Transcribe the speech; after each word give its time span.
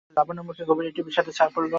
লাবণ্যর 0.17 0.45
মুখে 0.47 0.63
গভীর 0.69 0.89
একটা 0.89 1.01
বিষাদের 1.03 1.33
ছায়া 1.33 1.53
পড়ল। 1.55 1.69